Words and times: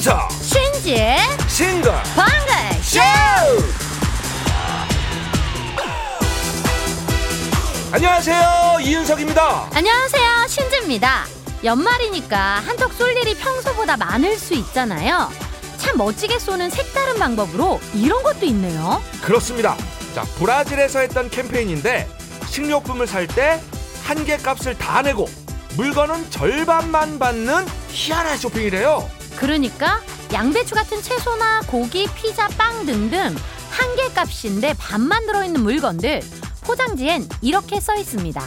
이윤석 0.00 0.32
신지의 0.32 1.18
싱글 1.46 1.92
방글. 2.16 2.82
쇼! 2.82 3.00
안녕하세요. 7.92 8.78
이윤석입니다. 8.80 9.68
안녕하세요. 9.74 10.46
신지입니다. 10.48 11.26
연말이니까 11.64 12.62
한턱 12.64 12.94
쏠 12.94 13.14
일이 13.14 13.34
평소보다 13.34 13.98
많을 13.98 14.38
수 14.38 14.54
있잖아요. 14.54 15.30
참 15.76 15.98
멋지게 15.98 16.38
쏘는 16.38 16.70
색다른 16.70 17.18
방법으로 17.18 17.78
이런 17.92 18.22
것도 18.22 18.46
있네요. 18.46 19.02
그렇습니다. 19.20 19.76
자 20.14 20.22
브라질에서 20.38 21.00
했던 21.00 21.28
캠페인인데 21.28 22.08
식료품을 22.48 23.06
살 23.06 23.26
때 23.26 23.60
한 24.06 24.24
개 24.24 24.38
값을 24.38 24.78
다 24.78 25.02
내고 25.02 25.28
물건은 25.76 26.30
절반만 26.30 27.18
받는 27.18 27.66
희한한 27.90 28.38
쇼핑이래요 28.38 29.19
그러니까 29.40 30.00
양배추 30.32 30.74
같은 30.74 31.00
채소나 31.02 31.62
고기, 31.66 32.06
피자, 32.14 32.46
빵 32.48 32.84
등등 32.86 33.34
한 33.70 33.96
개 33.96 34.08
값인데 34.12 34.74
반만 34.78 35.24
들어있는 35.26 35.62
물건들 35.62 36.20
포장지엔 36.62 37.26
이렇게 37.40 37.80
써 37.80 37.94
있습니다. 37.94 38.40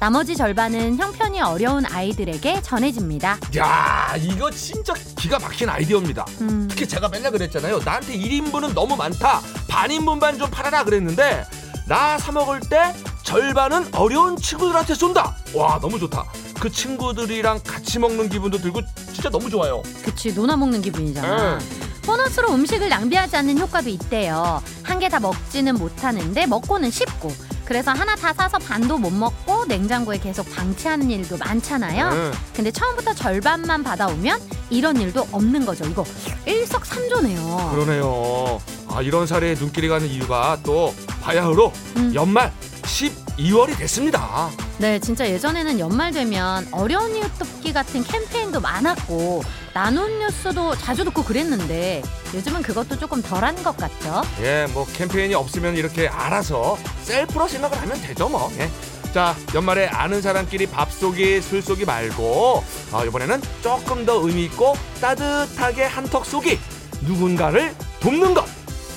나머지 0.00 0.36
절반은 0.36 0.98
형편이 0.98 1.40
어려운 1.40 1.86
아이들에게 1.86 2.60
전해집니다. 2.62 3.38
야 3.56 4.14
이거 4.18 4.50
진짜 4.50 4.92
기가 5.18 5.38
막힌 5.38 5.70
아이디어입니다 5.70 6.24
음, 6.42 6.66
특히 6.68 6.86
제가 6.86 7.08
맨날 7.08 7.32
그랬잖아요. 7.32 7.80
나한테 7.84 8.18
1인분은 8.18 8.74
너무 8.74 8.96
많다. 8.96 9.40
반인분만 9.68 10.38
좀 10.38 10.50
팔아라 10.50 10.84
그랬는데 10.84 11.44
나 11.88 12.18
사 12.18 12.32
먹을 12.32 12.60
때 12.60 12.92
절반은 13.22 13.94
어려운 13.94 14.36
친구들한테 14.36 14.94
쏜다. 14.94 15.36
와 15.54 15.78
너무 15.80 15.98
좋다. 15.98 16.24
그 16.60 16.70
친구들이랑 16.70 17.60
같이 17.64 17.98
먹는 17.98 18.28
기분도 18.28 18.58
들고 18.58 18.80
진짜 19.12 19.28
너무 19.30 19.48
좋아요. 19.50 19.82
그치 20.04 20.32
논아 20.32 20.56
먹는 20.56 20.82
기분이잖아. 20.82 21.58
보너스로 22.02 22.52
음식을 22.54 22.88
낭비하지 22.88 23.36
않는 23.36 23.58
효과도 23.58 23.88
있대요. 23.90 24.62
한 24.82 24.98
개 25.00 25.08
다 25.08 25.20
먹지는 25.20 25.74
못하는데 25.74 26.46
먹고는 26.46 26.90
쉽고. 26.90 27.32
그래서 27.64 27.90
하나 27.90 28.14
다 28.14 28.32
사서 28.32 28.58
반도 28.58 28.96
못 28.96 29.10
먹고 29.12 29.64
냉장고에 29.66 30.18
계속 30.18 30.48
방치하는 30.54 31.10
일도 31.10 31.36
많잖아요. 31.36 32.08
응. 32.12 32.32
근데 32.54 32.70
처음부터 32.70 33.12
절반만 33.14 33.82
받아오면 33.82 34.40
이런 34.70 35.00
일도 35.00 35.26
없는 35.32 35.66
거죠. 35.66 35.84
이거 35.84 36.04
일석삼조네요. 36.46 37.70
그러네요. 37.74 38.60
아 38.88 39.02
이런 39.02 39.26
사례에 39.26 39.54
눈길이 39.54 39.88
가는 39.88 40.06
이유가 40.06 40.58
또 40.62 40.94
바야흐로 41.22 41.72
음. 41.96 42.12
연말 42.14 42.52
12월이 42.86 43.76
됐습니다. 43.78 44.50
네, 44.78 44.98
진짜 44.98 45.28
예전에는 45.28 45.78
연말 45.78 46.12
되면 46.12 46.66
어려운 46.70 47.14
이웃 47.16 47.30
돕기 47.38 47.72
같은 47.72 48.04
캠페인도 48.04 48.60
많았고 48.60 49.42
나눔 49.74 50.18
뉴스도 50.20 50.76
자주 50.76 51.04
듣고 51.04 51.22
그랬는데 51.24 52.02
요즘은 52.34 52.62
그것도 52.62 52.98
조금 52.98 53.20
덜한 53.20 53.62
것 53.62 53.76
같죠. 53.76 54.22
예, 54.40 54.66
뭐 54.72 54.86
캠페인이 54.94 55.34
없으면 55.34 55.76
이렇게 55.76 56.08
알아서 56.08 56.78
셀프로 57.02 57.48
생각을 57.48 57.80
하면 57.82 58.00
되죠, 58.02 58.28
뭐. 58.28 58.50
예. 58.58 58.70
자, 59.12 59.34
연말에 59.54 59.86
아는 59.86 60.20
사람끼리 60.20 60.66
밥 60.66 60.92
쏘기, 60.92 61.40
술 61.40 61.62
쏘기 61.62 61.84
말고 61.84 62.62
어, 62.92 63.04
이번에는 63.06 63.40
조금 63.62 64.04
더 64.04 64.14
의미 64.26 64.44
있고 64.44 64.74
따뜻하게 65.00 65.84
한턱 65.84 66.24
쏘기, 66.26 66.58
누군가를 67.02 67.74
돕는 68.00 68.34
것. 68.34 68.44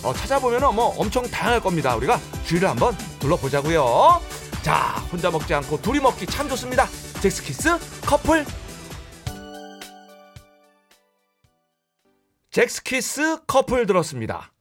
어, 0.04 0.14
찾아보면 0.14 0.76
뭐 0.76 0.94
엄청 0.98 1.30
다양할 1.30 1.62
겁니다. 1.62 1.96
우리가 1.96 2.20
주위를 2.46 2.70
한번 2.70 2.96
둘러보자고요. 3.20 4.22
자, 4.64 4.96
혼자 5.12 5.30
먹지 5.32 5.54
않고 5.54 5.82
둘이 5.82 6.00
먹기 6.00 6.26
참 6.26 6.48
좋습니다. 6.50 6.86
잭스키스 7.22 7.78
커플 8.06 8.46
잭스키스 12.52 13.46
커플 13.46 13.86
들었습니다. 13.86 14.52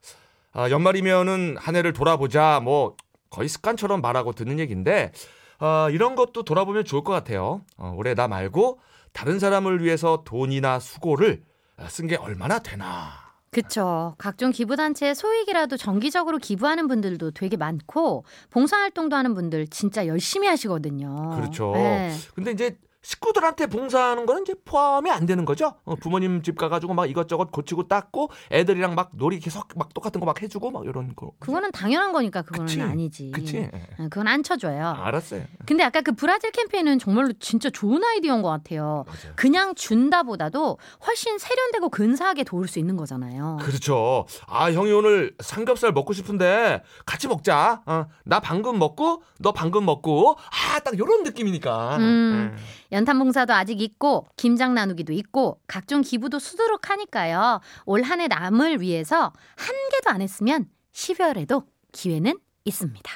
아, 0.53 0.71
연말이면은 0.71 1.57
한 1.59 1.77
해를 1.77 1.93
돌아보자 1.93 2.61
뭐 2.63 2.97
거의 3.31 3.49
습관처럼 3.49 4.01
말하고 4.01 4.33
듣는 4.33 4.59
얘기인데 4.59 5.13
아, 5.59 5.89
이런 5.91 6.15
것도 6.15 6.45
돌아보면 6.45 6.85
좋을 6.85 7.03
것 7.05 7.13
같아요. 7.13 7.63
어, 7.77 7.93
올해 7.97 8.15
나 8.15 8.29
말고 8.29 8.81
다른 9.13 9.39
사람을 9.39 9.83
위해서 9.83 10.23
돈이나 10.25 10.79
수고를 10.79 11.43
쓴 11.89 12.09
게 12.09 12.17
얼마나 12.17 12.59
되나. 12.59 13.28
그쵸. 13.51 14.15
각종 14.19 14.51
기부단체에 14.51 15.15
소액이라도 15.15 15.77
정기적으로 15.77 16.39
기부하는 16.39 16.87
분들도 16.87 17.31
되게 17.31 17.57
많고 17.57 18.25
봉사활동도 18.51 19.17
하는 19.17 19.35
분들 19.35 19.69
진짜 19.69 20.07
열심히 20.07 20.49
하시거든요. 20.49 21.31
그렇죠. 21.37 21.73
네. 21.75 22.15
근데 22.35 22.53
이제 22.53 22.77
식구들한테 23.13 23.69
봉사하는 23.69 24.27
거는 24.27 24.43
이제 24.43 24.55
포함이 24.67 25.11
안 25.11 25.25
되는 25.25 25.47
거죠. 25.47 25.73
어, 25.85 25.95
부모님 25.95 26.43
집 26.43 26.59
가가지고 26.59 26.93
막 26.93 27.09
이것저것 27.09 27.51
고치고 27.51 27.89
닦고 27.89 28.29
애들이랑 28.53 28.95
막 28.95 29.11
놀이 29.15 29.39
계속 29.41 29.67
막 29.77 29.93
똑같은 29.95 30.21
거 30.21 30.29
막 30.29 30.43
해주고 30.43 30.71
막 30.71 30.85
이런 30.85 31.17
거. 31.17 31.33
그거는 31.39 31.73
당연한 31.73 32.13
거니까 32.13 32.43
그거는 32.43 32.67
그치. 32.67 32.83
아니지. 32.83 33.31
그치? 33.35 33.71
어, 33.99 34.09
그건 34.11 34.29
안 34.29 34.43
쳐줘요. 34.43 34.89
알았어요. 34.89 35.43
근데 35.65 35.83
아까 35.83 36.03
그 36.03 36.13
브라질 36.13 36.51
캠페인은 36.51 36.99
정말로 36.99 37.33
진짜 37.41 37.71
좋은 37.71 38.05
아이디어인 38.05 38.43
것 38.43 38.51
같아요. 38.51 39.05
맞아요. 39.07 39.33
그냥 39.37 39.75
준다보다도 39.75 40.77
훨씬 41.07 41.39
세련되고 41.39 41.89
근사하게 41.89 42.45
도울 42.45 42.69
수 42.69 42.79
있는 42.79 42.99
거잖아요. 42.99 43.57
그렇죠. 43.63 44.27
아 44.47 44.71
형이 44.71 44.93
오늘 44.93 45.35
삼겹살 45.41 45.93
먹고 45.93 46.13
싶은데 46.13 46.83
같이 47.07 47.27
먹자. 47.27 47.81
어, 47.87 48.05
나 48.25 48.39
방금 48.41 48.79
먹고 48.79 49.23
너 49.39 49.53
방금 49.53 49.87
먹고 49.87 50.37
아 50.75 50.79
딱 50.81 50.95
이런 50.95 51.23
느낌이니까. 51.25 51.97
음. 51.97 52.03
음. 52.03 52.57
연탄 52.99 53.17
봉사도 53.21 53.55
아직 53.55 53.81
있고 53.81 54.27
김장 54.37 54.75
나누기도 54.75 55.13
있고 55.13 55.61
각종 55.69 56.01
기부도 56.03 56.41
수두룩 56.41 56.91
하니까요. 56.91 57.61
올 57.87 58.03
한 58.03 58.19
해 58.21 58.27
남을 58.27 58.81
위해서 58.81 59.33
한 59.57 59.77
개도 59.93 60.11
안 60.11 60.21
했으면 60.21 60.67
12월에도 60.93 61.65
기회는 61.93 62.37
있습니다. 62.65 63.13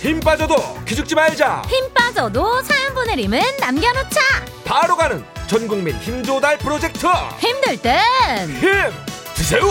힘 0.00 0.20
빠져도 0.20 0.54
기죽지 0.86 1.14
말자. 1.14 1.62
힘 1.68 1.92
빠져도 1.92 2.62
사연 2.62 2.94
보내림은 2.94 3.40
남겨놓자. 3.60 4.20
바로 4.64 4.96
가는 4.96 5.24
전국민 5.48 5.96
힘조달 5.96 6.58
프로젝트. 6.58 7.06
힘들 7.40 7.76
땐 7.82 8.02
힘 8.60 8.70
드세요. 9.34 9.66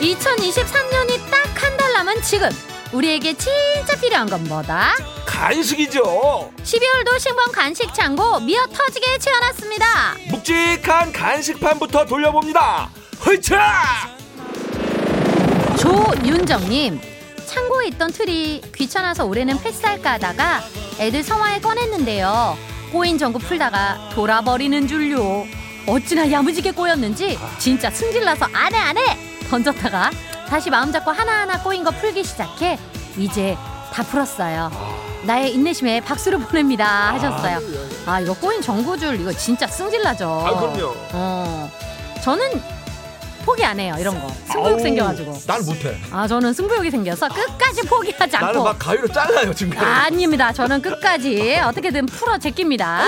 2023년이 0.00 1.30
딱 1.30 1.48
한 1.62 1.76
달 1.76 1.92
남은 1.92 2.22
지금 2.22 2.48
우리에게 2.92 3.34
진짜 3.34 3.96
필요한 4.00 4.28
건 4.28 4.44
뭐다? 4.44 4.94
간식이죠. 5.26 6.50
12월도 6.62 7.18
신봉 7.18 7.52
간식 7.52 7.92
창고 7.92 8.40
미어 8.40 8.64
터지게 8.66 9.18
채워놨습니다. 9.18 10.14
묵직한 10.30 11.12
간식판부터 11.12 12.06
돌려봅니다. 12.06 12.90
헐차! 13.24 14.08
조윤정님 15.78 17.00
창고에 17.46 17.88
있던 17.88 18.12
틀이 18.12 18.62
귀찮아서 18.74 19.24
올해는 19.24 19.60
패스할까 19.60 20.12
하다가 20.12 20.62
애들 21.00 21.22
성화에 21.22 21.60
꺼냈는데요. 21.60 22.56
꼬인 22.92 23.18
전구 23.18 23.38
풀다가 23.40 24.10
돌아버리는 24.14 24.86
줄요. 24.88 25.44
어찌나 25.86 26.30
야무지게 26.30 26.72
꼬였는지 26.72 27.38
진짜 27.58 27.90
승질나서 27.90 28.46
안해 28.52 28.76
안해 28.78 29.27
던졌다가 29.50 30.10
다시 30.48 30.70
마음 30.70 30.92
잡고 30.92 31.10
하나하나 31.10 31.62
꼬인 31.62 31.84
거 31.84 31.90
풀기 31.90 32.24
시작해 32.24 32.78
이제 33.16 33.56
다 33.92 34.02
풀었어요. 34.02 34.70
나의 35.24 35.52
인내심에 35.54 36.00
박수를 36.00 36.38
보냅니다 36.38 37.12
하셨어요. 37.14 37.58
아 38.06 38.20
이거 38.20 38.32
꼬인 38.34 38.62
전구줄 38.62 39.20
이거 39.20 39.32
진짜 39.32 39.66
승질나죠. 39.66 40.44
아 40.46 40.50
그럼요. 40.58 40.94
어 41.12 41.70
저는 42.22 42.62
포기 43.48 43.64
안 43.64 43.80
해요 43.80 43.94
이런 43.98 44.20
거. 44.20 44.28
승부욕 44.52 44.66
아우, 44.74 44.78
생겨가지고. 44.78 45.38
난 45.46 45.64
못해. 45.64 45.96
아 46.12 46.28
저는 46.28 46.52
승부욕이 46.52 46.90
생겨서 46.90 47.28
끝까지 47.28 47.80
포기하지 47.86 48.32
나는 48.32 48.48
않고 48.48 48.62
막 48.62 48.78
가위로 48.78 49.08
잘라요 49.08 49.54
지금. 49.54 49.78
아닙니다. 49.78 50.52
저는 50.52 50.82
끝까지 50.82 51.58
어떻게든 51.64 52.04
풀어 52.06 52.36
제낍니다. 52.36 53.04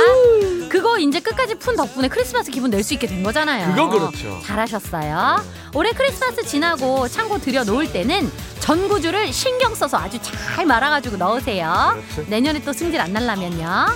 그거 0.71 0.99
이제 0.99 1.21
끝까지 1.21 1.57
푼 1.57 1.77
덕분에 1.77 2.09
크리스마스 2.09 2.51
기분 2.51 2.71
낼 2.71 2.83
수 2.83 2.95
있게 2.95 3.07
된 3.07 3.23
거잖아요. 3.23 3.75
그건 3.75 3.91
그렇죠. 3.91 4.41
잘하셨어요. 4.47 5.45
올해 5.75 5.93
크리스마스 5.93 6.43
지나고 6.43 7.07
창고 7.09 7.37
들여 7.39 7.65
놓을 7.65 7.93
때는 7.93 8.33
전구줄을 8.61 9.35
신경 9.35 9.75
써서 9.75 9.99
아주 9.99 10.19
잘 10.23 10.65
말아가지고 10.65 11.19
넣으세요. 11.19 12.03
그렇지. 12.15 12.31
내년에 12.31 12.63
또 12.63 12.73
승질 12.73 12.99
안 12.99 13.13
날라면요. 13.13 13.89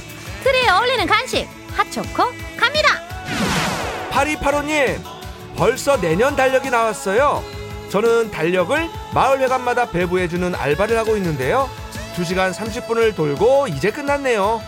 트리에 0.43 0.69
어울리는 0.69 1.07
간식 1.07 1.49
핫초코 1.75 2.25
갑니다. 2.59 3.01
8285님 4.11 5.14
벌써 5.57 6.01
내년 6.01 6.35
달력이 6.37 6.71
나왔어요. 6.71 7.43
저는 7.91 8.31
달력을 8.31 8.89
마을 9.15 9.39
회관마다 9.41 9.87
배부해주는 9.91 10.55
알바를 10.55 10.97
하고 10.99 11.17
있는데요. 11.17 11.69
2시간 12.17 12.53
30분을 12.53 13.15
돌고 13.15 13.69
이제 13.69 13.91
끝났네요. 13.91 14.61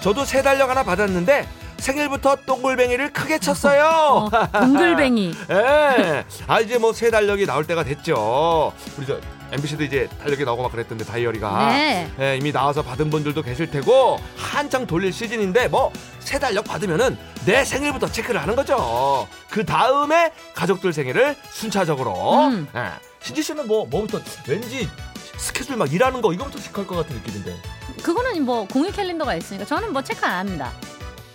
저도 0.00 0.24
새 0.24 0.42
달력 0.42 0.70
하나 0.70 0.82
받았는데 0.82 1.46
생일부터 1.78 2.36
동글뱅이를 2.46 3.12
크게 3.12 3.38
쳤어요. 3.38 4.28
어, 4.32 4.48
동글뱅이. 4.52 5.34
예. 5.50 6.24
아 6.46 6.60
이제 6.60 6.78
뭐 6.78 6.92
새 6.92 7.10
달력이 7.10 7.46
나올 7.46 7.64
때가 7.66 7.84
됐죠. 7.84 8.72
우리 8.98 9.06
저 9.06 9.18
MBC도 9.52 9.84
이제 9.84 10.08
달력이 10.20 10.44
나오고 10.44 10.62
막 10.62 10.72
그랬던데 10.72 11.04
다이어리가 11.04 11.68
네. 11.68 12.10
예, 12.20 12.36
이미 12.38 12.50
나와서 12.52 12.82
받은 12.82 13.10
분들도 13.10 13.42
계실 13.42 13.70
테고 13.70 14.18
한창 14.36 14.86
돌릴 14.86 15.12
시즌인데 15.12 15.68
뭐 15.68 15.92
새 16.20 16.38
달력 16.38 16.64
받으면은 16.64 17.18
내 17.44 17.64
생일부터 17.64 18.06
체크를 18.10 18.40
하는 18.40 18.54
거죠. 18.54 19.26
그 19.50 19.66
다음에 19.66 20.32
가족들 20.54 20.92
생일을 20.92 21.36
순차적으로. 21.50 22.38
음. 22.48 22.68
예. 22.76 22.86
신지 23.20 23.42
씨는 23.42 23.66
뭐 23.66 23.84
뭐부터 23.86 24.20
왠지 24.46 24.88
스케줄 25.36 25.76
막 25.76 25.92
일하는 25.92 26.22
거 26.22 26.32
이거부터 26.32 26.58
체크할 26.60 26.86
것 26.86 26.94
같은 26.96 27.16
느낌인데. 27.16 27.54
그거는 28.02 28.44
뭐 28.44 28.66
공유 28.68 28.90
캘린더가 28.92 29.34
있으니까 29.34 29.66
저는 29.66 29.92
뭐 29.92 30.00
체크 30.02 30.24
안 30.24 30.46
합니다. 30.46 30.70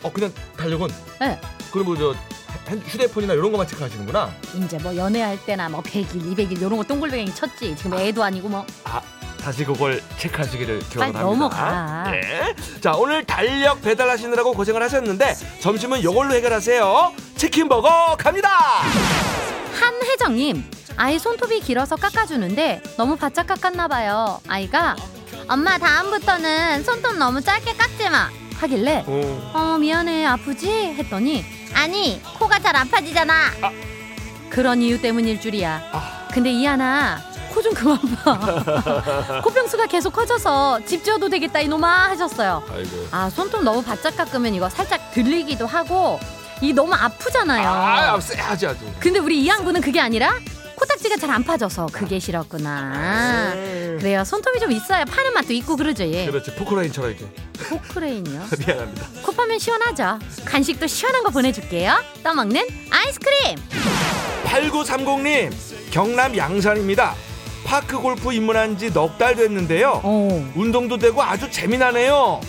어 0.02 0.12
그냥 0.12 0.34
달력은 0.58 0.88
네. 1.20 1.40
그리고 1.72 1.96
저 1.98 2.14
핸- 2.14 2.37
휴대폰이나 2.88 3.34
이런 3.34 3.52
것만 3.52 3.68
체크하시는구나. 3.68 4.32
이제 4.56 4.78
뭐 4.80 4.96
연애할 4.96 5.38
때나 5.46 5.70
뭐 5.70 5.82
100일, 5.82 6.36
200일 6.36 6.58
이런 6.58 6.78
거 6.78 6.84
동글뱅이 6.84 7.34
쳤지. 7.34 7.76
지금 7.76 7.98
애도 7.98 8.24
아니고 8.24 8.50
뭐. 8.50 8.66
아 8.84 9.02
다시 9.42 9.64
그걸 9.64 10.02
체크하시기를 10.18 10.80
기원합니다. 10.90 11.22
넘어가. 11.22 12.12
네. 12.12 12.54
자 12.82 12.94
오늘 12.94 13.24
달력 13.24 13.82
배달하시느라고 13.82 14.54
고생을 14.54 14.82
하셨는데 14.84 15.36
점심은 15.62 16.00
이걸로 16.00 16.34
해결하세요. 16.34 17.14
치킨버거 17.38 18.18
갑니다. 18.20 18.50
한혜정님, 19.80 20.64
아이 20.98 21.20
손톱이 21.20 21.62
길어서 21.62 21.96
깎아주는데 21.96 22.82
너무 22.98 23.16
바짝 23.16 23.48
깎았나 23.48 23.88
봐요. 23.88 24.42
아이가 24.48 24.96
엄마 25.48 25.78
다음부터는 25.78 26.84
손톱 26.84 27.18
너무 27.18 27.40
짧게 27.42 27.74
깎지 27.76 28.10
마 28.10 28.30
하길래 28.60 29.04
어. 29.08 29.52
어 29.54 29.78
미안해 29.78 30.26
아프지 30.26 30.70
했더니 30.70 31.46
아니 31.82 32.22
코가 32.40 32.60
잘 32.60 32.76
안 32.76 32.90
파지잖아. 32.90 33.34
아. 33.62 33.72
그런 34.50 34.82
이유 34.82 35.00
때문일 35.00 35.40
줄이야. 35.42 35.82
아. 35.92 36.28
근데 36.34 36.52
이하나 36.52 37.22
코 37.54 37.62
좀 37.62 37.74
그만 37.74 37.98
봐. 38.24 39.42
코병수가 39.44 39.88
계속 39.88 40.12
커져서 40.14 40.82
집 40.86 41.04
지어도 41.04 41.28
되겠다 41.30 41.60
이놈아 41.60 42.10
하셨어요. 42.10 42.64
아이고. 42.72 43.08
아 43.12 43.30
손톱 43.30 43.64
너무 43.64 43.82
바짝 43.84 44.16
깎으면 44.16 44.54
이거 44.54 44.70
살짝 44.70 45.12
들리기도 45.12 45.66
하고 45.66 46.20
이 46.62 46.74
너무 46.74 46.94
아프잖아요. 46.94 47.68
아, 47.68 48.20
쎄하지 48.20 48.68
아주. 48.68 48.80
근데 49.00 49.20
우리 49.20 49.42
이 49.42 49.48
양분은 49.48 49.82
그게 49.82 50.00
아니라 50.00 50.36
코딱지가 50.78 51.18
잘 51.18 51.28
안 51.32 51.44
파져서 51.44 51.88
그게 51.92 52.20
싫었구나. 52.20 53.52
그래요. 54.00 54.24
손톱이 54.24 54.60
좀 54.60 54.72
있어야 54.72 55.04
파는 55.06 55.34
맛도 55.34 55.52
있고 55.54 55.76
그러죠. 55.76 56.04
예. 56.06 56.26
그렇지 56.28 56.54
포크라인처럼 56.56 57.12
이렇게. 57.12 57.26
포크레인이요. 57.68 58.46
미안합니다. 58.66 59.08
코 59.24 59.32
파면 59.34 59.60
시원하죠. 59.60 60.20
간식도 60.46 60.88
시원한 60.88 61.24
거 61.24 61.30
보내줄게요. 61.32 61.98
떠먹는 62.24 62.66
아이스크림. 62.92 63.58
8930님 64.46 65.52
경남 65.92 66.38
양산입니다. 66.38 67.16
파크 67.66 68.00
골프 68.00 68.32
입문한 68.32 68.78
지 68.78 68.92
넉 68.92 69.18
달 69.18 69.36
됐는데요. 69.36 70.02
오. 70.04 70.46
운동도 70.56 70.98
되고 70.98 71.22
아주 71.22 71.50
재미나네요. 71.52 72.40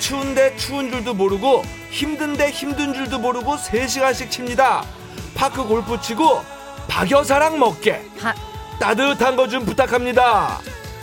추운데 0.00 0.54
추운 0.56 0.90
줄도 0.90 1.14
모르고 1.14 1.62
힘든데 1.90 2.50
힘든 2.50 2.92
줄도 2.92 3.18
모르고 3.18 3.56
3시간씩 3.56 4.30
칩니다. 4.30 4.84
파크 5.34 5.64
골프 5.64 5.98
치고 6.00 6.42
박여사랑 6.96 7.58
먹게 7.58 8.02
박 8.18 8.34
따뜻한 8.78 9.36
거 9.36 9.46
좀 9.48 9.64
부탁합니다. 9.66 10.58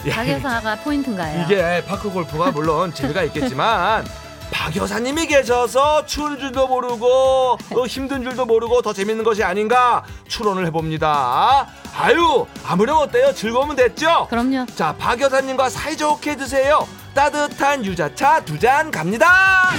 야, 0.08 0.16
박여사가 0.16 0.76
포인트인가요? 0.78 1.44
이게 1.44 1.84
파크 1.86 2.10
골프가 2.10 2.50
물론 2.52 2.92
재미가 2.96 3.22
있겠지만 3.26 4.04
박 4.52 4.76
여사님이 4.76 5.28
계셔서 5.28 6.06
추운 6.08 6.40
줄도 6.40 6.68
모르고 6.68 7.58
어, 7.76 7.86
힘든 7.88 8.24
줄도 8.24 8.46
모르고 8.46 8.82
더 8.82 8.92
재밌는 8.92 9.24
것이 9.24 9.44
아닌가 9.44 10.04
추론을 10.28 10.66
해봅니다. 10.68 11.68
아유 11.96 12.48
아무렴 12.66 12.98
어때요? 12.98 13.32
즐거우면 13.34 13.76
됐죠? 13.76 14.28
그럼요. 14.32 14.66
자, 14.76 14.96
박 14.98 15.22
여사님과 15.22 15.70
사이좋게 15.70 16.38
드세요. 16.38 16.88
따뜻한 17.14 17.86
유자차 17.86 18.44
두 18.44 18.58
잔 18.60 18.90
갑니다. 18.90 19.70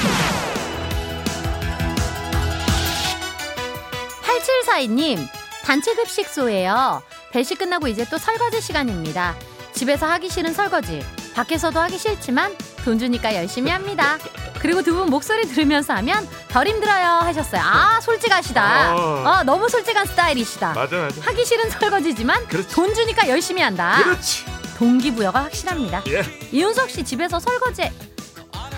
8742님, 4.22 5.28
단체 5.64 5.94
급식소예요. 5.94 7.02
배식 7.30 7.58
끝나고 7.58 7.88
이제 7.88 8.04
또 8.10 8.18
설거지 8.18 8.60
시간입니다. 8.60 9.34
집에서 9.72 10.06
하기 10.06 10.28
싫은 10.28 10.54
설거지, 10.54 11.04
밖에서도 11.34 11.78
하기 11.80 11.98
싫지만 11.98 12.54
돈 12.84 12.98
주니까 12.98 13.34
열심히 13.34 13.70
합니다. 13.70 14.18
그리고 14.60 14.82
두 14.82 14.94
분 14.94 15.10
목소리 15.10 15.42
들으면서 15.46 15.94
하면 15.94 16.26
덜 16.48 16.66
힘들어요 16.68 17.20
하셨어요. 17.20 17.60
아, 17.62 18.00
솔직하시다. 18.00 18.94
어. 18.94 19.24
어, 19.28 19.42
너무 19.42 19.68
솔직한 19.68 20.06
스타일이시다. 20.06 20.72
맞아, 20.74 20.96
맞아. 20.96 21.20
하기 21.22 21.44
싫은 21.44 21.70
설거지지만 21.70 22.46
그렇지. 22.46 22.68
돈 22.68 22.94
주니까 22.94 23.28
열심히 23.28 23.60
한다. 23.62 23.96
그렇지. 24.02 24.44
동기부여가 24.78 25.44
확실합니다. 25.44 26.02
예. 26.08 26.22
이윤석 26.52 26.90
씨 26.90 27.04
집에서 27.04 27.38
설거지 27.40 27.90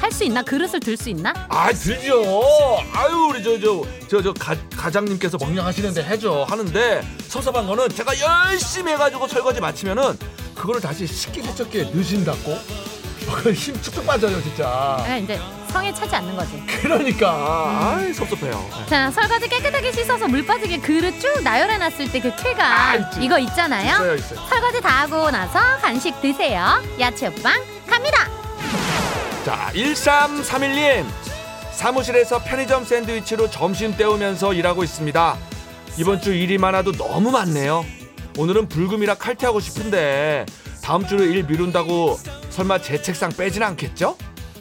할 0.01 0.13
수 0.13 0.25
있나? 0.25 0.43
그릇을 0.43 0.81
들 0.81 0.97
수 0.97 1.09
있나? 1.11 1.33
아, 1.49 1.73
들죠. 1.73 2.23
아유, 2.95 3.29
우리 3.31 3.43
저 3.43 3.59
저 3.59 3.85
저 4.09 4.23
저 4.23 4.33
가장님께서 4.77 5.37
명령하시는데 5.39 6.05
해줘 6.05 6.47
하는데 6.49 7.03
섭섭한 7.29 7.67
거는 7.67 7.89
제가 7.91 8.13
열심히 8.21 8.93
해가지고 8.93 9.27
설거지 9.29 9.61
마치면은 9.61 10.19
그거를 10.55 10.81
다시 10.81 11.07
식기 11.07 11.43
세척기에 11.43 11.91
넣으신다고. 11.95 12.53
아, 13.29 13.51
힘 13.51 13.75
쭉쭉 13.83 14.07
빠져요, 14.07 14.41
진짜. 14.41 14.69
아, 15.01 15.17
이제 15.17 15.39
성에 15.71 15.93
차지 15.93 16.15
않는 16.15 16.37
거지. 16.37 16.63
그러니까, 16.81 17.97
아이 17.99 18.13
섭섭해요. 18.15 18.71
자, 18.89 19.11
설거지 19.11 19.49
깨끗하게 19.49 19.91
씻어서 19.91 20.29
물 20.29 20.47
빠지게 20.47 20.79
그릇 20.79 21.21
쭉 21.21 21.43
나열해 21.43 21.77
놨을 21.79 22.13
때 22.13 22.21
그 22.21 22.31
쾌감. 22.37 22.61
아, 22.73 22.95
있지. 22.95 23.25
이거 23.25 23.39
있잖아요. 23.41 23.95
있어요, 23.97 24.15
있어요. 24.15 24.41
설거지 24.49 24.81
다 24.81 25.01
하고 25.03 25.29
나서 25.33 25.59
간식 25.81 26.21
드세요. 26.23 26.81
야채빵 27.01 27.61
갑니다. 27.89 28.29
자, 29.47 29.71
1331님. 29.75 31.07
사무실에서 31.71 32.43
편의점 32.43 32.85
샌드위치로 32.85 33.49
점심 33.49 33.97
때우면서 33.97 34.53
일하고 34.53 34.83
있습니다. 34.83 35.37
이번 35.99 36.21
주 36.21 36.35
일이 36.35 36.59
많아도 36.59 36.91
너무 36.91 37.31
많네요. 37.31 37.85
오늘은 38.39 38.69
불금이라 38.69 39.15
칼퇴하고 39.15 39.61
싶은데 39.61 40.47
다음 40.83 41.07
주로 41.07 41.23
일 41.23 41.45
미룬다고 41.45 42.19
설마 42.51 42.81
제 42.81 43.01
책상 43.01 43.31
빼진 43.31 43.63
않겠죠? 43.63 44.17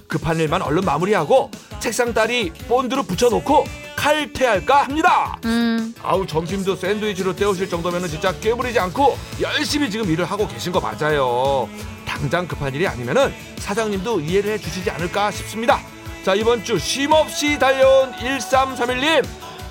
급한 0.08 0.38
일만 0.38 0.62
얼른 0.62 0.86
마무리하고 0.86 1.50
책상 1.80 2.14
다리 2.14 2.52
본드로 2.68 3.02
붙여놓고 3.02 3.66
칼퇴할까 3.96 4.84
합니다. 4.84 5.40
음, 5.46 5.96
아우 6.04 6.28
점심도 6.28 6.76
샌드위치로 6.76 7.36
때우실 7.36 7.70
정도면 7.72 8.08
진짜 8.08 8.32
깨부리지 8.40 8.78
않고 8.78 9.18
열심히 9.42 9.90
지금 9.90 10.08
일을 10.12 10.26
하고 10.26 10.48
계신 10.48 10.72
거 10.72 10.80
맞아요. 10.80 11.68
당장 12.16 12.48
급한 12.48 12.74
일이 12.74 12.88
아니면은 12.88 13.34
사장님도 13.58 14.22
이해를 14.22 14.52
해 14.54 14.58
주시지 14.58 14.90
않을까 14.90 15.32
싶습니다. 15.32 15.80
자 16.24 16.34
이번 16.34 16.64
주 16.64 16.80
쉼없이 16.80 17.60
달려온 17.60 18.12
1331님 18.14 19.26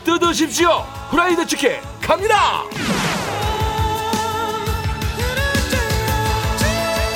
뜯으십시오. 0.05 0.69
후라이드 1.11 1.47
치킨 1.47 1.73
갑니다. 2.03 2.63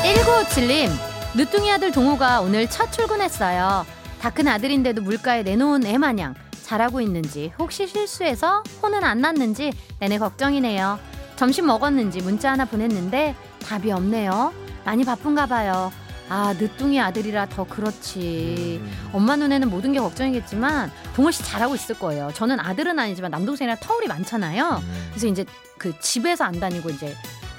1957님. 0.02 0.90
늦둥이 1.36 1.70
아들 1.70 1.92
동호가 1.92 2.40
오늘 2.40 2.68
첫 2.68 2.90
출근했어요. 2.90 3.86
다 4.20 4.30
큰 4.30 4.48
아들인데도 4.48 5.02
물가에 5.02 5.42
내놓은 5.44 5.86
애 5.86 5.96
마냥 5.98 6.34
잘하고 6.64 7.00
있는지 7.00 7.52
혹시 7.58 7.86
실수해서 7.86 8.62
혼은 8.82 9.04
안 9.04 9.20
났는지 9.20 9.72
내내 10.00 10.18
걱정이네요. 10.18 10.98
점심 11.36 11.66
먹었는지 11.66 12.20
문자 12.22 12.50
하나 12.50 12.64
보냈는데 12.64 13.36
답이 13.64 13.92
없네요. 13.92 14.52
많이 14.88 15.04
바쁜가 15.04 15.44
봐요. 15.44 15.92
아, 16.30 16.54
늦둥이 16.58 16.98
아들이라 16.98 17.46
더 17.50 17.64
그렇지. 17.64 18.82
엄마 19.12 19.36
눈에는 19.36 19.68
모든 19.68 19.92
게 19.92 19.98
걱정이겠지만 20.00 20.90
동호 21.14 21.30
씨 21.30 21.44
잘하고 21.44 21.74
있을 21.74 21.98
거예요. 21.98 22.30
저는 22.32 22.58
아들은 22.58 22.98
아니지만 22.98 23.30
남동생이랑 23.30 23.76
터울이 23.82 24.08
많잖아요. 24.08 24.82
그래서 25.10 25.26
이제 25.26 25.44
그 25.76 25.92
집에서 26.00 26.44
안 26.44 26.58
다니고 26.58 26.88
이제 26.88 27.14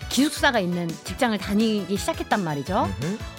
기숙사가 0.09 0.59
있는 0.59 0.87
직장을 1.03 1.37
다니기 1.37 1.95
시작했단 1.95 2.43
말이죠. 2.43 2.89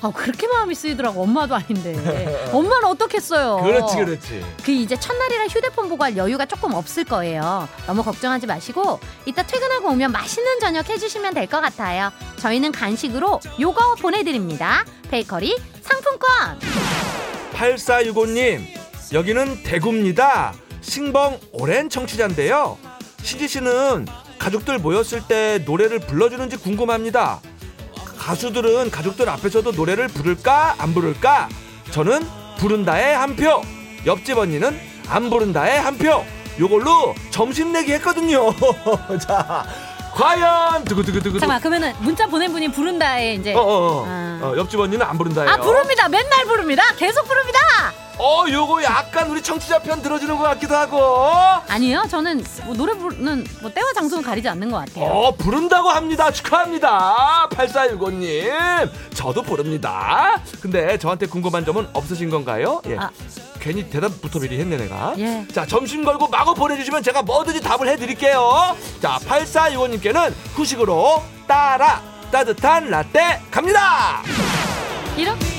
아 0.03 0.11
그렇게 0.15 0.47
마음이 0.47 0.75
쓰이더라고 0.75 1.23
엄마도 1.23 1.55
아닌데 1.57 2.49
엄마는 2.55 2.85
어떻겠어요. 2.87 3.63
그렇지 3.63 3.97
그렇지. 3.97 4.45
그 4.65 4.71
이제 4.73 4.99
첫날이라 4.99 5.47
휴대폰 5.49 5.89
보고 5.89 6.05
할 6.05 6.17
여유가 6.17 6.47
조금 6.47 6.73
없을 6.75 7.05
거예요. 7.05 7.69
너무 7.87 8.03
걱정하지 8.03 8.47
마시고 8.47 9.01
이따 9.27 9.43
퇴근하고 9.43 9.89
오면 9.91 10.13
맛있는 10.13 10.61
저녁 10.61 10.89
해주시면 10.89 11.35
될 11.35 11.47
것 11.51 11.61
같아요. 11.61 12.13
저희는 12.37 12.71
간식으로 12.71 13.41
요거 13.59 13.97
보내드립니다. 13.97 14.85
베이커리 15.11 15.59
상품권. 15.83 16.61
8465님 17.55 18.61
여기는 19.13 19.63
대구입니다. 19.65 20.55
신봉 20.81 21.41
오랜 21.53 21.89
청취자인데요. 21.89 22.79
신지 23.23 23.49
씨는 23.49 24.07
가족들 24.41 24.79
모였을 24.79 25.21
때 25.23 25.63
노래를 25.67 25.99
불러주는지 26.01 26.57
궁금합니다. 26.57 27.41
가수들은 28.19 28.91
가족들 28.91 29.29
앞에서도 29.29 29.71
노래를 29.73 30.09
부를까 30.09 30.77
안 30.79 30.95
부를까? 30.95 31.49
저는 31.91 32.27
부른다에 32.59 33.13
한 33.15 33.37
표. 33.37 33.61
옆집 34.07 34.39
언니는 34.39 34.79
안 35.09 35.29
부른다에 35.31 35.77
한 35.79 35.97
표. 35.99 36.25
요걸로 36.59 37.15
점심 37.31 37.73
내기 37.73 37.93
했거든요. 37.93 38.51
자, 39.21 39.65
과연 40.15 40.85
두구두구두구. 40.85 41.39
잠깐만 41.39 41.61
그러면은 41.61 41.95
문자 42.01 42.27
보낸 42.27 42.51
분이 42.51 42.73
부른다에 42.73 43.35
이제 43.35 43.55
어, 43.55 43.61
어, 43.61 44.03
어. 44.03 44.05
아. 44.07 44.41
어, 44.43 44.57
옆집 44.57 44.81
언니는 44.81 45.05
안 45.05 45.19
부른다예요. 45.19 45.51
아 45.51 45.57
부릅니다 45.59 46.09
맨날 46.09 46.45
부릅니다 46.47 46.83
계속 46.97 47.27
부릅니다 47.29 47.59
어, 48.23 48.45
요거 48.47 48.83
약간 48.83 49.31
우리 49.31 49.43
청취자 49.43 49.79
편 49.79 50.03
들어주는 50.03 50.37
것 50.37 50.43
같기도 50.43 50.77
하고. 50.77 51.01
아니요 51.69 52.05
저는 52.11 52.45
뭐 52.67 52.75
노래 52.75 52.93
부르는 52.93 53.47
뭐 53.63 53.73
때와 53.73 53.95
장소는 53.95 54.23
가리지 54.23 54.47
않는 54.51 54.71
것 54.71 54.79
같아요 54.79 55.07
어, 55.07 55.35
부른다고 55.35 55.89
합니다. 55.89 56.31
축하합니다. 56.31 57.49
8465님. 57.51 58.91
저도 59.15 59.41
부릅니다. 59.43 60.39
근데 60.61 60.99
저한테 60.99 61.27
궁금한 61.27 61.65
점은 61.65 61.89
없으신 61.95 62.29
건가요? 62.29 62.83
예. 62.89 62.99
아. 62.99 63.11
괜히 63.59 63.89
대답부터 63.89 64.39
미리 64.39 64.59
했네, 64.59 64.77
내가. 64.77 65.15
예. 65.19 65.47
자, 65.53 65.65
점심 65.67 66.05
걸고 66.05 66.29
마구 66.29 66.55
보내주시면 66.55 67.03
제가 67.03 67.23
뭐든지 67.23 67.63
답을 67.63 67.89
해드릴게요. 67.89 68.77
자, 69.01 69.19
8465님께는 69.27 70.33
후식으로 70.55 71.23
따라 71.47 72.03
따뜻한 72.31 72.89
라떼 72.91 73.41
갑니다! 73.51 74.23
이렇게 75.17 75.50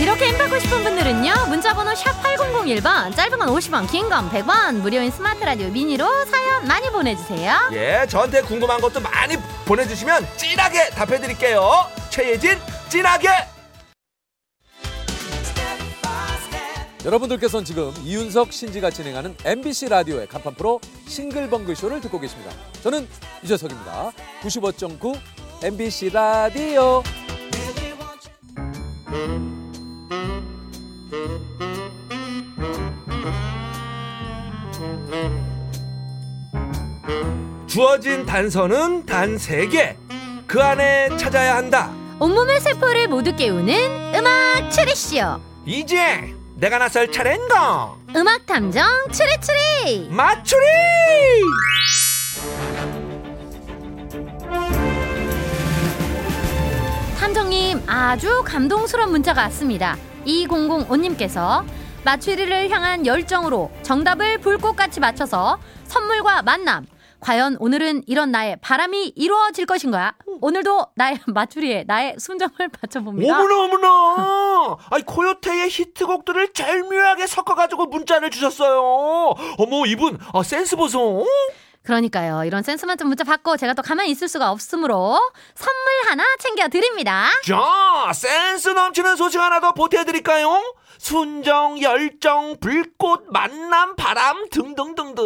이렇게 0.00 0.28
힘 0.28 0.38
받고 0.38 0.58
싶은 0.58 0.82
분들은요 0.82 1.46
문자번호 1.48 1.94
샵 1.94 2.22
8001번 2.22 3.14
짧은 3.14 3.38
건 3.38 3.48
50원 3.48 3.90
긴 3.90 4.08
건 4.08 4.30
100원 4.30 4.76
무료인 4.76 5.10
스마트 5.10 5.44
라디오 5.44 5.68
미니로 5.68 6.24
사연 6.24 6.66
많이 6.66 6.88
보내주세요 6.90 7.68
예, 7.72 8.06
저한테 8.08 8.40
궁금한 8.42 8.80
것도 8.80 9.00
많이 9.00 9.36
보내주시면 9.66 10.26
찐하게 10.36 10.90
답해드릴게요. 10.90 11.86
최예진, 12.10 12.58
찐하게! 12.88 13.28
여러분들께서는 17.04 17.64
지금 17.64 17.94
이윤석 18.02 18.52
신지가 18.52 18.90
진행하는 18.90 19.36
MBC 19.44 19.88
라디오의 19.90 20.26
간판 20.26 20.54
프로 20.54 20.80
싱글벙글 21.06 21.76
쇼를 21.76 22.00
듣고 22.00 22.18
계십니다. 22.18 22.50
저는 22.82 23.08
유재석입니다. 23.44 24.10
95.9 24.42 25.18
MBC 25.62 26.10
라디오. 26.10 27.02
주어진 37.80 38.26
단서는 38.26 39.06
단 39.06 39.38
세개그 39.38 40.60
안에 40.62 41.16
찾아야 41.16 41.56
한다. 41.56 41.90
온몸의 42.18 42.60
세포를 42.60 43.08
모두 43.08 43.34
깨우는 43.34 44.14
음악 44.14 44.70
추리쇼 44.70 45.40
이제 45.64 46.30
내가 46.56 46.76
나설 46.76 47.10
차례인가? 47.10 47.94
음악 48.14 48.44
탐정 48.44 48.86
추리추리 49.10 50.10
맞추리! 50.10 50.60
탐정님 57.18 57.82
아주 57.86 58.42
감동스러운 58.44 59.10
문자가 59.10 59.44
왔습니다 59.44 59.96
2005님께서 60.26 61.64
맞추리를 62.04 62.70
향한 62.70 63.06
열정으로 63.06 63.70
정답을 63.82 64.36
불꽃같이 64.42 65.00
맞춰서 65.00 65.58
선물과 65.86 66.42
만남 66.42 66.84
과연 67.20 67.56
오늘은 67.60 68.04
이런 68.06 68.30
나의 68.30 68.56
바람이 68.60 69.12
이루어질 69.14 69.66
것인가 69.66 70.14
오늘도 70.40 70.86
나의 70.96 71.20
맞추리에 71.26 71.84
나의 71.86 72.16
순정을 72.18 72.54
맞춰봅니다 72.82 73.38
어머나 73.38 73.64
어머나! 73.64 74.76
아니 74.90 75.04
코요테의 75.04 75.68
히트곡들을 75.68 76.52
절묘하게 76.52 77.26
섞어가지고 77.26 77.86
문자를 77.86 78.30
주셨어요. 78.30 79.34
어머 79.58 79.86
이분 79.86 80.18
아, 80.32 80.42
센스 80.42 80.76
보소. 80.76 81.26
그러니까요 81.82 82.44
이런 82.44 82.62
센스 82.62 82.84
만점 82.84 83.08
문자 83.08 83.24
받고 83.24 83.56
제가 83.56 83.74
또 83.74 83.82
가만히 83.82 84.10
있을 84.10 84.28
수가 84.28 84.50
없으므로 84.50 85.18
선물 85.54 85.84
하나 86.08 86.24
챙겨드립니다 86.38 87.30
자 87.44 88.12
센스 88.12 88.68
넘치는 88.68 89.16
소식 89.16 89.40
하나 89.40 89.60
더 89.60 89.72
보태드릴까요? 89.72 90.74
순정, 90.98 91.80
열정, 91.80 92.56
불꽃, 92.60 93.24
만남, 93.30 93.96
바람 93.96 94.50
등등등등 94.50 95.24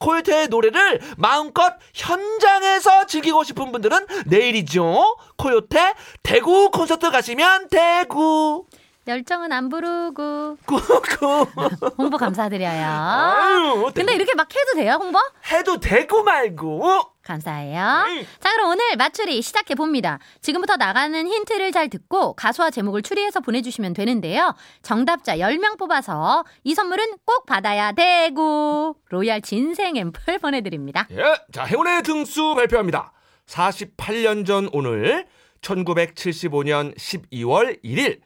코요테의 0.00 0.48
노래를 0.48 1.00
마음껏 1.16 1.74
현장에서 1.94 3.06
즐기고 3.06 3.44
싶은 3.44 3.70
분들은 3.70 4.06
내일이죠. 4.26 5.16
코요테 5.36 5.94
대구 6.24 6.70
콘서트 6.72 7.12
가시면 7.12 7.68
대구 7.68 8.66
열정은 9.06 9.52
안 9.52 9.68
부르고 9.68 10.56
꾸꾸 10.64 11.46
홍보 11.98 12.16
감사드려요 12.16 12.86
아유 12.86 13.90
근데 13.94 14.14
이렇게 14.14 14.34
막 14.34 14.48
해도 14.54 14.74
돼요 14.74 14.94
홍보? 15.00 15.18
해도 15.52 15.78
되고 15.78 16.22
말고 16.22 17.14
감사해요. 17.24 17.80
음. 18.06 18.26
자, 18.38 18.52
그럼 18.52 18.72
오늘 18.72 18.96
맞추리 18.96 19.40
시작해 19.40 19.74
봅니다. 19.74 20.18
지금부터 20.42 20.76
나가는 20.76 21.26
힌트를 21.26 21.72
잘 21.72 21.88
듣고 21.88 22.34
가수와 22.34 22.70
제목을 22.70 23.00
추리해서 23.00 23.40
보내주시면 23.40 23.94
되는데요. 23.94 24.54
정답자 24.82 25.38
10명 25.38 25.78
뽑아서 25.78 26.44
이 26.64 26.74
선물은 26.74 27.16
꼭 27.24 27.46
받아야 27.46 27.92
되고 27.92 28.96
로얄 29.08 29.40
진생 29.40 29.96
앰플 29.96 30.38
보내드립니다. 30.38 31.06
예, 31.12 31.22
자 31.50 31.64
행운의 31.64 32.02
등수 32.02 32.54
발표합니다. 32.54 33.12
48년 33.46 34.46
전 34.46 34.68
오늘 34.72 35.26
1975년 35.62 36.94
12월 36.96 37.82
1일 37.82 38.20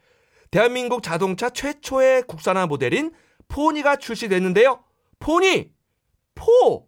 대한민국 0.50 1.02
자동차 1.02 1.50
최초의 1.50 2.22
국산화 2.22 2.66
모델인 2.66 3.12
포니가 3.48 3.96
출시됐는데요. 3.96 4.80
포니 5.20 5.70
포. 6.34 6.86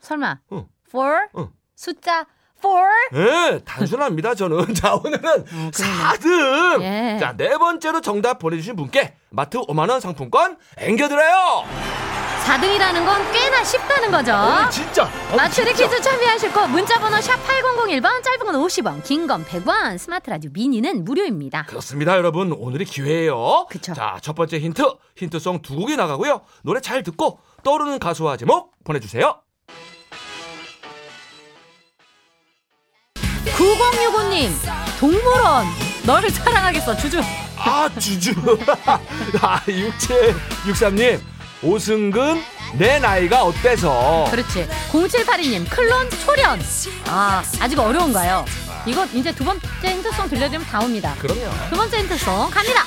설마 0.00 0.38
응. 0.52 0.66
for 0.88 1.28
응. 1.38 1.48
숫자 1.74 2.26
4? 2.60 2.70
예, 3.14 3.60
단순합니다. 3.64 4.34
저는 4.36 4.72
자 4.74 4.94
오늘은 4.94 5.18
어, 5.24 5.44
그러네. 5.44 5.70
4등. 5.70 6.82
예. 6.82 7.18
자 7.18 7.32
네 7.36 7.56
번째로 7.56 8.00
정답 8.00 8.38
보내주신 8.38 8.76
분께 8.76 9.16
마트 9.30 9.58
5만 9.58 9.90
원 9.90 10.00
상품권 10.00 10.58
앵겨드려요. 10.78 11.64
4등이라는 12.44 13.04
건 13.06 13.32
꽤나 13.32 13.64
쉽다는 13.64 14.10
거죠. 14.10 14.32
어, 14.32 14.68
진짜. 14.68 15.04
어, 15.04 15.48
진짜. 15.48 15.72
퀴즈 15.72 16.00
참여하실 16.00 16.52
거 16.52 16.66
문자번호 16.66 17.20
샵 17.20 17.36
8001번 17.46 18.22
짧은 18.22 18.38
건 18.46 18.54
50원 18.56 19.02
긴 19.04 19.26
건 19.26 19.44
100원 19.44 19.96
스마트 19.98 20.28
라디오 20.30 20.50
미니는 20.52 21.04
무료입니다. 21.04 21.64
그렇습니다, 21.66 22.16
여러분. 22.16 22.52
오늘이 22.52 22.84
기회예요. 22.84 23.66
그쵸. 23.70 23.94
자, 23.94 24.18
첫 24.20 24.34
번째 24.34 24.58
힌트. 24.58 24.82
힌트송 25.16 25.62
두 25.62 25.76
곡이 25.76 25.96
나가고요. 25.96 26.42
노래 26.62 26.80
잘 26.80 27.02
듣고 27.02 27.38
떠오르는 27.62 27.98
가수와 27.98 28.36
제목 28.36 28.72
보내주세요. 28.84 29.40
9065님 33.46 34.50
동물원 34.98 35.66
너를 36.04 36.30
사랑하겠어 36.30 36.96
주주 36.96 37.20
아, 37.64 37.88
주주. 37.96 38.32
아, 39.40 39.60
6763님. 39.66 41.20
오승근, 41.62 42.42
내 42.78 42.98
나이가 42.98 43.44
어때서? 43.44 44.26
그렇지. 44.30 44.66
0782님 44.90 45.68
클론 45.70 46.10
소련. 46.10 46.60
아 47.06 47.42
아직 47.60 47.78
어려운가요? 47.78 48.44
이거 48.86 49.06
이제 49.14 49.32
두 49.32 49.44
번째 49.44 49.66
힌트송 49.82 50.28
들려드리면 50.28 50.66
다 50.66 50.80
옵니다. 50.80 51.14
그럼요. 51.20 51.40
두 51.70 51.76
번째 51.76 51.98
힌트송 52.00 52.50
갑니다. 52.50 52.82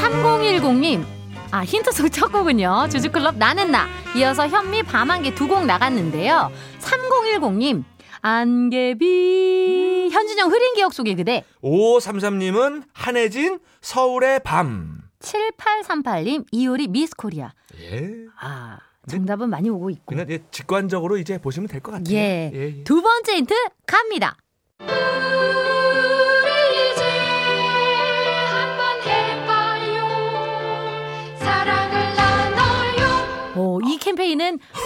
3010님 0.00 1.04
아 1.52 1.64
힌트송 1.64 2.10
첫 2.10 2.32
곡은요. 2.32 2.88
주주클럽 2.90 3.36
나는 3.36 3.70
나. 3.70 3.88
이어서 4.16 4.48
현미 4.48 4.82
밤한개 4.84 5.34
두 5.34 5.46
곡 5.46 5.64
나갔는데요. 5.66 6.50
3010님 6.80 7.84
안개비 8.26 10.08
현진영 10.10 10.50
흐린 10.50 10.74
기억 10.74 10.92
속의 10.92 11.14
그대 11.14 11.44
5533님은 11.62 12.82
한혜진, 12.92 13.60
서울의 13.80 14.40
밤. 14.40 15.02
7838님 15.20 16.44
이효리 16.50 16.88
미스 16.88 17.14
코리아 17.16 17.52
예. 17.80 18.10
아 18.40 18.78
정답은 19.08 19.48
많이 19.48 19.70
오고 19.70 19.90
있고 19.90 20.02
그냥 20.06 20.26
이제 20.26 20.42
직관적으로 20.50 21.18
이제 21.18 21.38
보시면 21.38 21.68
될 21.68 21.80
것 21.80 21.92
같아요. 21.92 22.16
예. 22.16 22.50
예, 22.52 22.60
예. 22.78 22.82
두 22.84 23.00
번째 23.00 23.36
힌트 23.36 23.54
갑니다. 23.86 24.36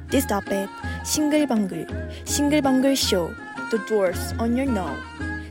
This 0.10 0.26
stop 0.26 0.52
at 0.52 0.68
싱글벙글 1.06 1.86
싱글벙글쇼 2.26 3.30
The 3.70 3.86
doors 3.88 4.34
on 4.40 4.58
your 4.58 4.70
no 4.72 4.96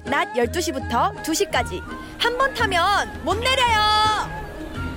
낮 0.06 0.32
12시부터 0.34 1.14
2시까지 1.22 1.80
한 2.18 2.36
번 2.38 2.52
타면 2.54 3.22
못 3.24 3.34
내려요. 3.34 4.28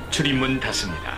출입문 0.09 0.59
닫습니다. 0.59 1.17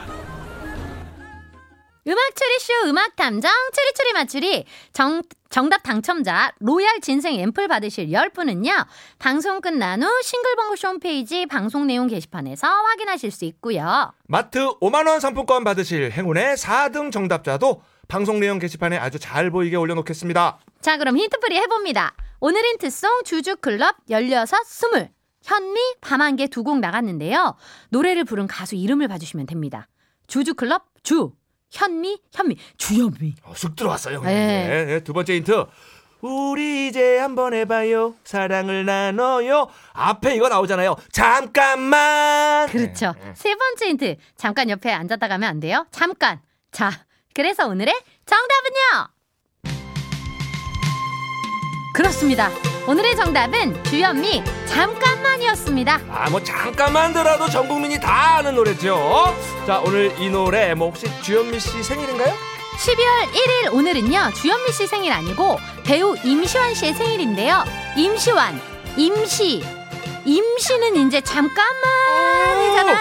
음악 2.08 2.36
추리쇼 2.36 2.74
음악 2.90 3.16
탐정 3.16 3.52
추리추리 3.74 4.14
맞추리 4.14 4.66
정, 4.94 5.22
정답 5.50 5.84
당첨자 5.84 6.52
로얄 6.60 7.00
진생 7.02 7.36
앰플 7.40 7.68
받으실 7.68 8.08
10분은요. 8.08 8.88
방송 9.20 9.62
끝난 9.62 10.02
후 10.02 10.08
싱글벙글쇼 10.24 10.88
홈페이지 10.88 11.46
방송 11.46 11.86
내용 11.86 12.08
게시판에서 12.08 12.68
확인하실 12.68 13.30
수 13.32 13.46
있고요. 13.46 14.12
마트 14.28 14.60
5만 14.80 15.08
원 15.08 15.20
상품권 15.20 15.64
받으실 15.64 16.12
행운의 16.12 16.56
4등 16.58 17.12
정답자도 17.12 17.82
방송 18.10 18.40
내용 18.40 18.58
게시판에 18.58 18.98
아주 18.98 19.20
잘 19.20 19.52
보이게 19.52 19.76
올려놓겠습니다. 19.78 20.58
자, 20.82 20.98
그럼 20.98 21.16
힌트풀이 21.18 21.56
해봅니다. 21.58 22.14
오늘 22.40 22.66
힌트송 22.66 23.24
주주클럽 23.24 23.96
16, 24.10 24.46
20. 24.46 25.10
현미, 25.44 25.80
밤한개 26.02 26.48
두 26.48 26.64
곡 26.64 26.80
나갔는데요. 26.80 27.56
노래를 27.90 28.26
부른 28.26 28.48
가수 28.48 28.76
이름을 28.76 29.08
봐주시면 29.08 29.46
됩니다. 29.46 29.88
주주클럽 30.28 30.86
주, 31.04 31.34
현미, 31.72 32.20
현미, 32.34 32.58
주현미. 32.78 33.36
어, 33.44 33.54
쑥 33.56 33.76
들어왔어요. 33.76 34.22
네. 34.24 34.68
네. 34.68 34.86
네, 34.86 35.00
두 35.02 35.14
번째 35.14 35.36
힌트. 35.36 35.66
우리 36.22 36.88
이제 36.88 37.20
한번 37.20 37.54
해봐요. 37.54 38.16
사랑을 38.24 38.86
나눠요. 38.86 39.68
앞에 39.94 40.36
이거 40.36 40.50
나오잖아요. 40.50 40.96
잠깐만. 41.12 42.68
그렇죠. 42.70 43.14
네, 43.20 43.26
네. 43.26 43.34
세 43.36 43.56
번째 43.56 43.88
힌트. 43.88 44.16
잠깐 44.36 44.68
옆에 44.72 44.92
앉았다 44.92 45.28
가면 45.28 45.48
안 45.48 45.60
돼요. 45.60 45.86
잠깐. 45.92 46.42
자, 46.72 46.92
그래서 47.40 47.68
오늘의 47.68 47.98
정답은요. 48.26 49.14
그렇습니다. 51.96 52.50
오늘의 52.86 53.16
정답은 53.16 53.82
주현미 53.86 54.44
잠깐만이었습니다. 54.66 56.02
아, 56.10 56.30
뭐 56.32 56.44
잠깐만 56.44 57.14
들어도 57.14 57.48
전 57.50 57.70
국민이 57.70 57.98
다 57.98 58.40
아는 58.40 58.56
노래죠. 58.56 59.34
자, 59.66 59.80
오늘 59.80 60.14
이 60.20 60.30
노래 60.30 60.74
뭐 60.74 60.90
혹시 60.90 61.08
주현미 61.22 61.62
씨 61.62 61.82
생일인가요? 61.82 62.34
12월 62.78 63.32
1일 63.32 63.74
오늘은요 63.74 64.32
주현미 64.34 64.74
씨 64.74 64.86
생일 64.88 65.14
아니고 65.14 65.60
배우 65.86 66.18
임시완 66.22 66.74
씨의 66.74 66.94
생일인데요 66.94 67.64
임시완 67.96 68.60
임시 68.98 69.64
임시는 70.26 71.08
이제 71.08 71.20
잠깐만이잖 71.22 72.09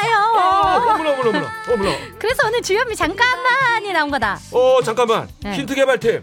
어, 0.06 0.92
어머나, 0.92 0.94
어머나, 0.94 1.10
어머나, 1.28 1.52
어머나. 1.72 1.90
그래서 2.18 2.46
오늘 2.46 2.62
주현미 2.62 2.94
잠깐만이 2.96 3.92
나온 3.92 4.10
거다 4.10 4.38
어, 4.52 4.80
잠깐만. 4.84 5.28
네. 5.40 5.52
힌트 5.54 5.74
개발팀. 5.74 6.22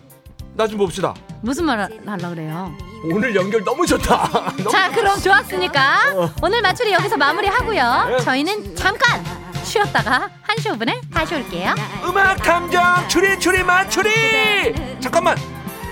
나 0.56 0.68
좀 0.68 0.78
봅시다. 0.78 1.14
무슨 1.42 1.66
말 1.66 1.78
하려 1.80 2.30
그래요 2.30 2.74
오늘 3.04 3.36
연결 3.36 3.64
너무 3.64 3.86
좋다. 3.86 4.30
너무 4.58 4.70
자 4.72 4.90
그럼 4.90 5.20
좋았으니까 5.20 6.14
어. 6.16 6.30
오늘 6.42 6.62
마추리 6.62 6.92
여기서 6.94 7.18
마무리하고요 7.18 8.06
네. 8.10 8.20
저희는 8.24 8.76
잠깐 8.76 9.24
쉬었다가 9.64 10.30
1시 10.48 10.72
5분에 10.78 11.02
다시 11.14 11.36
올게요 11.36 11.76
음악 12.06 12.38
탐정 12.38 13.08
추리 13.10 13.38
추리 13.40 13.64
맞추리 13.64 15.00
잠깐만 15.02 15.38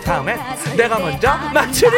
다음에 0.06 0.38
내가 0.78 0.98
먼저 0.98 1.38
되자 1.72 1.90